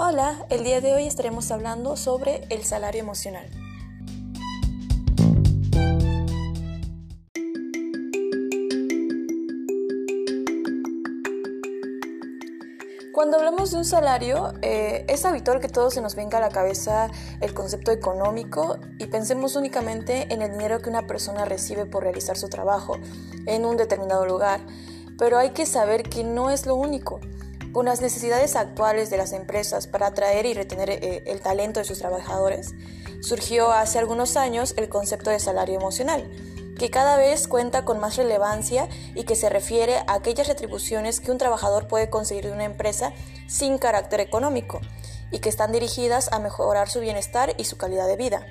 Hola, 0.00 0.46
el 0.48 0.62
día 0.62 0.80
de 0.80 0.94
hoy 0.94 1.08
estaremos 1.08 1.50
hablando 1.50 1.96
sobre 1.96 2.46
el 2.50 2.62
salario 2.62 3.00
emocional. 3.00 3.44
Cuando 13.12 13.38
hablamos 13.38 13.72
de 13.72 13.78
un 13.78 13.84
salario, 13.84 14.52
eh, 14.62 15.04
es 15.08 15.24
habitual 15.24 15.58
que 15.58 15.68
todo 15.68 15.90
se 15.90 16.00
nos 16.00 16.14
venga 16.14 16.38
a 16.38 16.42
la 16.42 16.50
cabeza 16.50 17.10
el 17.40 17.52
concepto 17.52 17.90
económico 17.90 18.78
y 19.00 19.06
pensemos 19.06 19.56
únicamente 19.56 20.32
en 20.32 20.42
el 20.42 20.52
dinero 20.52 20.80
que 20.80 20.90
una 20.90 21.08
persona 21.08 21.44
recibe 21.44 21.86
por 21.86 22.04
realizar 22.04 22.36
su 22.36 22.48
trabajo 22.48 22.98
en 23.46 23.64
un 23.64 23.76
determinado 23.76 24.24
lugar. 24.26 24.60
Pero 25.18 25.38
hay 25.38 25.50
que 25.50 25.66
saber 25.66 26.04
que 26.04 26.22
no 26.22 26.50
es 26.50 26.66
lo 26.66 26.76
único. 26.76 27.18
Con 27.78 27.86
las 27.86 28.00
necesidades 28.00 28.56
actuales 28.56 29.08
de 29.08 29.18
las 29.18 29.32
empresas 29.32 29.86
para 29.86 30.08
atraer 30.08 30.46
y 30.46 30.52
retener 30.52 30.90
eh, 30.90 31.22
el 31.26 31.40
talento 31.40 31.78
de 31.78 31.86
sus 31.86 32.00
trabajadores, 32.00 32.74
surgió 33.20 33.70
hace 33.70 34.00
algunos 34.00 34.36
años 34.36 34.74
el 34.76 34.88
concepto 34.88 35.30
de 35.30 35.38
salario 35.38 35.76
emocional, 35.76 36.28
que 36.76 36.90
cada 36.90 37.16
vez 37.16 37.46
cuenta 37.46 37.84
con 37.84 38.00
más 38.00 38.16
relevancia 38.16 38.88
y 39.14 39.22
que 39.22 39.36
se 39.36 39.48
refiere 39.48 39.98
a 40.08 40.14
aquellas 40.14 40.48
retribuciones 40.48 41.20
que 41.20 41.30
un 41.30 41.38
trabajador 41.38 41.86
puede 41.86 42.10
conseguir 42.10 42.46
de 42.46 42.52
una 42.52 42.64
empresa 42.64 43.12
sin 43.46 43.78
carácter 43.78 44.18
económico 44.18 44.80
y 45.30 45.38
que 45.38 45.48
están 45.48 45.70
dirigidas 45.70 46.32
a 46.32 46.40
mejorar 46.40 46.88
su 46.88 46.98
bienestar 46.98 47.54
y 47.58 47.64
su 47.66 47.76
calidad 47.76 48.08
de 48.08 48.16
vida. 48.16 48.44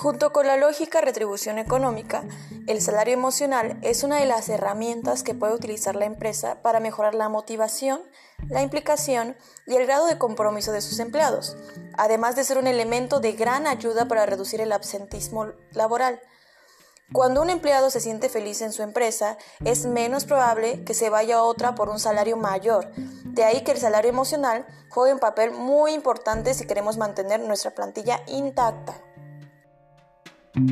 Junto 0.00 0.32
con 0.32 0.46
la 0.46 0.56
lógica 0.56 1.00
retribución 1.00 1.58
económica, 1.58 2.22
el 2.68 2.80
salario 2.80 3.14
emocional 3.14 3.80
es 3.82 4.04
una 4.04 4.20
de 4.20 4.26
las 4.26 4.48
herramientas 4.48 5.24
que 5.24 5.34
puede 5.34 5.54
utilizar 5.54 5.96
la 5.96 6.04
empresa 6.04 6.62
para 6.62 6.78
mejorar 6.78 7.16
la 7.16 7.28
motivación, 7.28 8.00
la 8.48 8.62
implicación 8.62 9.36
y 9.66 9.74
el 9.74 9.86
grado 9.86 10.06
de 10.06 10.16
compromiso 10.16 10.70
de 10.70 10.82
sus 10.82 11.00
empleados, 11.00 11.56
además 11.96 12.36
de 12.36 12.44
ser 12.44 12.58
un 12.58 12.68
elemento 12.68 13.18
de 13.18 13.32
gran 13.32 13.66
ayuda 13.66 14.06
para 14.06 14.24
reducir 14.24 14.60
el 14.60 14.70
absentismo 14.70 15.46
laboral. 15.72 16.20
Cuando 17.12 17.42
un 17.42 17.50
empleado 17.50 17.90
se 17.90 17.98
siente 17.98 18.28
feliz 18.28 18.60
en 18.60 18.72
su 18.72 18.84
empresa, 18.84 19.36
es 19.64 19.84
menos 19.84 20.26
probable 20.26 20.84
que 20.84 20.94
se 20.94 21.10
vaya 21.10 21.38
a 21.38 21.42
otra 21.42 21.74
por 21.74 21.88
un 21.88 21.98
salario 21.98 22.36
mayor. 22.36 22.92
De 23.24 23.42
ahí 23.42 23.64
que 23.64 23.72
el 23.72 23.78
salario 23.78 24.10
emocional 24.10 24.64
juegue 24.90 25.12
un 25.12 25.18
papel 25.18 25.50
muy 25.50 25.92
importante 25.92 26.54
si 26.54 26.68
queremos 26.68 26.98
mantener 26.98 27.40
nuestra 27.40 27.72
plantilla 27.72 28.22
intacta. 28.28 29.07
El 30.58 30.64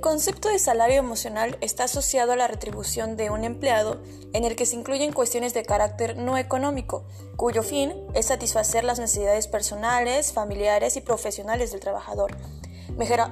concepto 0.00 0.48
de 0.48 0.58
salario 0.58 0.98
emocional 0.98 1.56
está 1.60 1.84
asociado 1.84 2.32
a 2.32 2.36
la 2.36 2.48
retribución 2.48 3.16
de 3.16 3.30
un 3.30 3.44
empleado 3.44 4.00
en 4.32 4.44
el 4.44 4.56
que 4.56 4.66
se 4.66 4.74
incluyen 4.74 5.12
cuestiones 5.12 5.54
de 5.54 5.62
carácter 5.62 6.16
no 6.16 6.36
económico, 6.36 7.04
cuyo 7.36 7.62
fin 7.62 7.92
es 8.14 8.26
satisfacer 8.26 8.82
las 8.82 8.98
necesidades 8.98 9.46
personales, 9.46 10.32
familiares 10.32 10.96
y 10.96 11.00
profesionales 11.00 11.70
del 11.70 11.80
trabajador, 11.80 12.36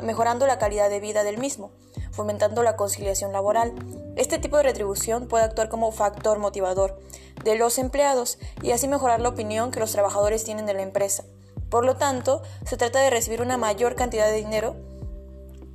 mejorando 0.03 0.47
la 0.47 0.59
calidad 0.59 0.89
de 0.89 1.01
vida 1.01 1.25
del 1.25 1.39
mismo, 1.39 1.73
fomentando 2.13 2.63
la 2.63 2.77
conciliación 2.77 3.33
laboral. 3.33 3.73
Este 4.17 4.39
tipo 4.39 4.57
de 4.57 4.65
retribución 4.65 5.29
puede 5.29 5.45
actuar 5.45 5.69
como 5.69 5.91
factor 5.93 6.39
motivador 6.39 7.01
de 7.49 7.59
los 7.59 7.79
empleados 7.79 8.39
y 8.63 8.73
así 8.73 8.89
mejorar 8.89 9.21
la 9.21 9.31
opinión 9.31 9.70
que 9.70 9.81
los 9.81 9.92
trabajadores 9.92 10.45
tienen 10.45 10.67
de 10.67 10.75
la 10.75 10.83
empresa. 10.83 11.25
Por 11.70 11.85
lo 11.85 11.97
tanto, 11.97 12.42
se 12.64 12.77
trata 12.77 13.01
de 13.01 13.11
recibir 13.11 13.42
una 13.42 13.57
mayor 13.57 13.95
cantidad 13.95 14.27
de 14.27 14.36
dinero, 14.36 14.77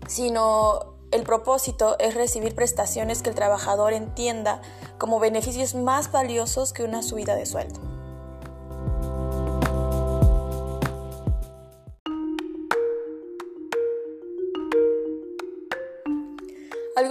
sino 0.07 0.95
el 1.11 1.23
propósito 1.23 1.97
es 1.99 2.15
recibir 2.15 2.55
prestaciones 2.55 3.21
que 3.21 3.29
el 3.29 3.35
trabajador 3.35 3.93
entienda 3.93 4.61
como 4.97 5.19
beneficios 5.19 5.75
más 5.75 6.11
valiosos 6.11 6.73
que 6.73 6.83
una 6.83 7.03
subida 7.03 7.35
de 7.35 7.45
sueldo. 7.45 7.92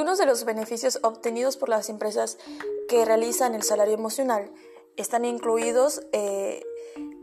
Algunos 0.02 0.18
de 0.18 0.26
los 0.26 0.44
beneficios 0.44 0.98
obtenidos 1.04 1.56
por 1.56 1.68
las 1.68 1.88
empresas 1.88 2.36
que 2.88 3.04
realizan 3.04 3.54
el 3.54 3.62
salario 3.62 3.94
emocional 3.94 4.50
están 4.96 5.24
incluidos 5.24 6.02
eh, 6.10 6.60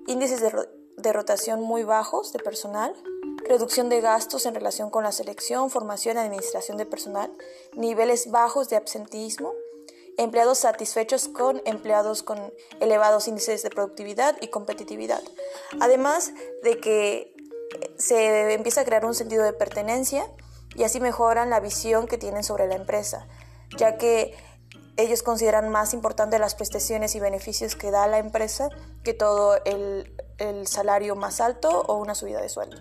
índices 0.08 0.40
de, 0.40 0.50
de 0.96 1.12
rotación 1.12 1.60
muy 1.60 1.84
bajos 1.84 2.32
de 2.32 2.40
personal, 2.40 2.96
reducción 3.44 3.90
de 3.90 4.00
gastos 4.00 4.46
en 4.46 4.56
relación 4.56 4.92
con 4.92 5.04
la 5.04 5.12
selección, 5.12 5.70
formación 5.70 6.16
y 6.16 6.20
administración 6.22 6.78
de 6.78 6.86
personal, 6.86 7.30
niveles 7.76 8.32
bajos 8.32 8.70
de 8.70 8.78
absentismo, 8.78 9.52
empleados 10.18 10.60
satisfechos 10.60 11.28
con 11.28 11.62
empleados 11.66 12.24
con 12.24 12.54
elevados 12.80 13.28
índices 13.28 13.62
de 13.62 13.72
productividad 13.72 14.38
y 14.40 14.48
competitividad. 14.48 15.22
Además 15.82 16.32
de 16.64 16.80
que 16.80 17.36
se 17.98 18.54
empieza 18.54 18.80
a 18.80 18.86
crear 18.86 19.04
un 19.04 19.16
sentido 19.16 19.44
de 19.44 19.52
pertenencia, 19.52 20.32
y 20.76 20.84
así 20.84 21.00
mejoran 21.00 21.50
la 21.50 21.60
visión 21.60 22.08
que 22.08 22.18
tienen 22.18 22.44
sobre 22.44 22.68
la 22.68 22.76
empresa, 22.76 23.28
ya 23.78 23.98
que 23.98 24.36
ellos 24.98 25.24
consideran 25.24 25.70
más 25.70 25.94
importante 25.94 26.40
las 26.40 26.56
prestaciones 26.56 27.16
y 27.16 27.20
beneficios 27.20 27.76
que 27.76 27.90
da 27.92 28.08
la 28.08 28.18
empresa 28.18 28.70
que 29.04 29.14
todo 29.14 29.58
el, 29.64 30.14
el 30.38 30.68
salario 30.68 31.16
más 31.16 31.40
alto 31.40 31.70
o 31.70 31.96
una 31.96 32.16
subida 32.16 32.42
de 32.42 32.50
sueldo. 32.50 32.78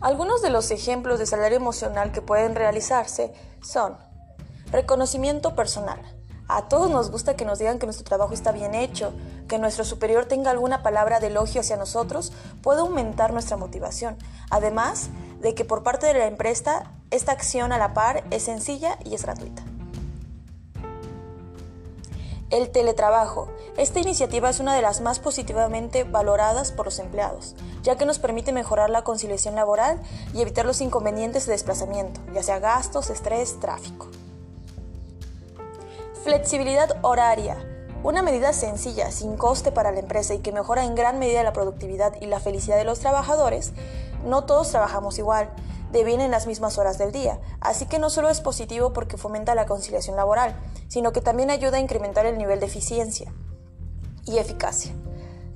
Algunos 0.00 0.42
de 0.42 0.50
los 0.50 0.72
ejemplos 0.72 1.20
de 1.20 1.26
salario 1.26 1.56
emocional 1.56 2.10
que 2.10 2.22
pueden 2.22 2.56
realizarse 2.56 3.32
son 3.60 3.96
Reconocimiento 4.72 5.54
personal. 5.54 6.00
A 6.48 6.62
todos 6.68 6.90
nos 6.90 7.10
gusta 7.10 7.36
que 7.36 7.44
nos 7.44 7.58
digan 7.58 7.78
que 7.78 7.84
nuestro 7.84 8.04
trabajo 8.04 8.32
está 8.32 8.52
bien 8.52 8.74
hecho, 8.74 9.12
que 9.46 9.58
nuestro 9.58 9.84
superior 9.84 10.24
tenga 10.24 10.50
alguna 10.50 10.82
palabra 10.82 11.20
de 11.20 11.26
elogio 11.26 11.60
hacia 11.60 11.76
nosotros 11.76 12.32
puede 12.62 12.80
aumentar 12.80 13.34
nuestra 13.34 13.58
motivación. 13.58 14.16
Además 14.50 15.10
de 15.40 15.54
que 15.54 15.66
por 15.66 15.82
parte 15.82 16.06
de 16.06 16.14
la 16.14 16.26
empresa, 16.26 16.90
esta 17.10 17.32
acción 17.32 17.70
a 17.72 17.78
la 17.78 17.92
par 17.92 18.24
es 18.30 18.44
sencilla 18.44 18.98
y 19.04 19.14
es 19.14 19.22
gratuita. 19.24 19.62
El 22.48 22.70
teletrabajo. 22.70 23.48
Esta 23.76 24.00
iniciativa 24.00 24.48
es 24.48 24.58
una 24.58 24.74
de 24.74 24.80
las 24.80 25.02
más 25.02 25.18
positivamente 25.18 26.04
valoradas 26.04 26.72
por 26.72 26.86
los 26.86 26.98
empleados, 26.98 27.56
ya 27.82 27.96
que 27.96 28.06
nos 28.06 28.18
permite 28.18 28.52
mejorar 28.52 28.88
la 28.88 29.04
conciliación 29.04 29.54
laboral 29.54 30.00
y 30.32 30.40
evitar 30.40 30.64
los 30.64 30.80
inconvenientes 30.80 31.44
de 31.44 31.52
desplazamiento, 31.52 32.22
ya 32.32 32.42
sea 32.42 32.58
gastos, 32.58 33.10
estrés, 33.10 33.60
tráfico. 33.60 34.08
Flexibilidad 36.22 36.98
horaria. 37.02 37.56
Una 38.04 38.22
medida 38.22 38.52
sencilla, 38.52 39.10
sin 39.10 39.36
coste 39.36 39.72
para 39.72 39.90
la 39.90 39.98
empresa 39.98 40.34
y 40.34 40.38
que 40.38 40.52
mejora 40.52 40.84
en 40.84 40.94
gran 40.94 41.18
medida 41.18 41.42
la 41.42 41.52
productividad 41.52 42.14
y 42.20 42.26
la 42.26 42.38
felicidad 42.38 42.76
de 42.76 42.84
los 42.84 43.00
trabajadores. 43.00 43.72
No 44.24 44.44
todos 44.44 44.70
trabajamos 44.70 45.18
igual, 45.18 45.50
devienen 45.90 46.30
las 46.30 46.46
mismas 46.46 46.78
horas 46.78 46.96
del 46.96 47.10
día, 47.10 47.40
así 47.60 47.86
que 47.86 47.98
no 47.98 48.08
solo 48.08 48.28
es 48.28 48.40
positivo 48.40 48.92
porque 48.92 49.16
fomenta 49.16 49.56
la 49.56 49.66
conciliación 49.66 50.14
laboral, 50.14 50.54
sino 50.86 51.12
que 51.12 51.20
también 51.20 51.50
ayuda 51.50 51.78
a 51.78 51.80
incrementar 51.80 52.24
el 52.24 52.38
nivel 52.38 52.60
de 52.60 52.66
eficiencia 52.66 53.32
y 54.24 54.38
eficacia. 54.38 54.92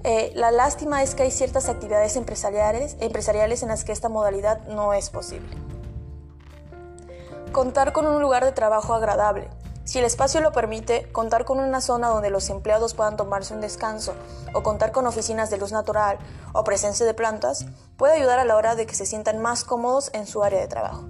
Eh, 0.03 0.33
la 0.35 0.51
lástima 0.51 1.01
es 1.05 1.15
que 1.15 1.23
hay 1.23 1.31
ciertas 1.31 1.69
actividades 1.69 2.17
empresariales, 2.17 2.97
empresariales 2.99 3.63
en 3.63 3.69
las 3.69 3.85
que 3.85 3.93
esta 3.93 4.09
modalidad 4.09 4.67
no 4.67 4.95
es 4.95 5.11
posible. 5.11 5.57
Contar 7.53 7.93
con 7.93 8.09
un 8.09 8.21
lugar 8.21 8.45
de 8.45 8.51
trabajo 8.51 8.95
agradable. 8.95 9.49
Si 9.87 10.01
el 10.01 10.05
espacio 10.05 10.41
lo 10.41 10.51
permite, 10.51 11.11
contar 11.13 11.45
con 11.45 11.61
una 11.61 11.81
zona 11.81 12.09
donde 12.09 12.29
los 12.29 12.51
empleados 12.51 12.95
puedan 12.95 13.17
tomarse 13.17 13.55
un 13.55 13.61
descanso 13.61 14.15
o 14.53 14.65
contar 14.65 14.91
con 14.91 15.07
oficinas 15.07 15.49
de 15.49 15.59
luz 15.59 15.71
natural 15.71 16.19
o 16.53 16.65
presencia 16.65 17.07
de 17.07 17.15
plantas 17.15 17.67
puede 17.97 18.15
ayudar 18.15 18.41
a 18.41 18.45
la 18.45 18.57
hora 18.57 18.75
de 18.75 18.85
que 18.85 18.97
se 18.97 19.07
sientan 19.07 19.39
más 19.39 19.63
cómodos 19.63 20.11
en 20.13 20.27
su 20.27 20.43
área 20.43 20.61
de 20.61 20.67
trabajo. 20.67 21.05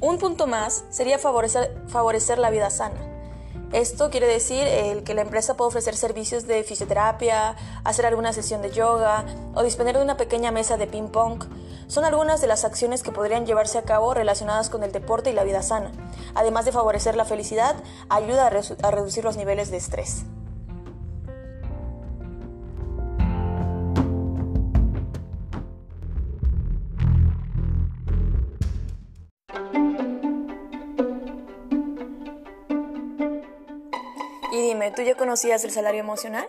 Un 0.00 0.18
punto 0.18 0.48
más 0.48 0.84
sería 0.90 1.20
favorecer, 1.20 1.80
favorecer 1.86 2.38
la 2.38 2.50
vida 2.50 2.68
sana. 2.68 3.11
Esto 3.72 4.10
quiere 4.10 4.26
decir 4.26 4.66
el 4.66 5.02
que 5.02 5.14
la 5.14 5.22
empresa 5.22 5.56
puede 5.56 5.68
ofrecer 5.68 5.96
servicios 5.96 6.46
de 6.46 6.62
fisioterapia, 6.62 7.56
hacer 7.84 8.04
alguna 8.04 8.34
sesión 8.34 8.60
de 8.60 8.70
yoga 8.70 9.24
o 9.54 9.62
disponer 9.62 9.96
de 9.96 10.02
una 10.02 10.18
pequeña 10.18 10.50
mesa 10.50 10.76
de 10.76 10.86
ping 10.86 11.08
pong 11.08 11.42
son 11.86 12.04
algunas 12.04 12.40
de 12.40 12.46
las 12.46 12.64
acciones 12.64 13.02
que 13.02 13.12
podrían 13.12 13.44
llevarse 13.44 13.76
a 13.76 13.82
cabo 13.82 14.14
relacionadas 14.14 14.70
con 14.70 14.82
el 14.82 14.92
deporte 14.92 15.30
y 15.30 15.34
la 15.34 15.44
vida 15.44 15.62
sana. 15.62 15.90
Además 16.34 16.64
de 16.64 16.72
favorecer 16.72 17.16
la 17.16 17.26
felicidad, 17.26 17.76
ayuda 18.08 18.46
a, 18.46 18.90
reducir 18.90 19.24
los 19.24 19.36
niveles 19.36 19.70
de 19.70 19.76
estrés. 19.76 20.24
Dime, 34.72 34.90
¿tú 34.90 35.02
ya 35.02 35.14
conocías 35.14 35.64
el 35.64 35.70
salario 35.70 36.00
emocional? 36.00 36.46